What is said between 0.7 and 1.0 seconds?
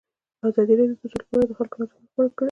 راډیو